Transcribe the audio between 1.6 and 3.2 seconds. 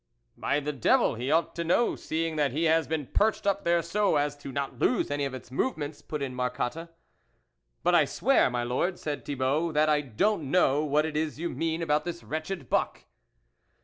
know, seeing that he has been